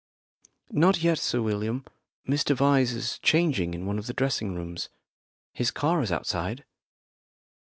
[0.71, 1.85] "Not yet, Sir William.
[2.27, 4.89] Mr Vyse is changing in one of the dressing rooms.
[5.53, 6.65] His car is outside."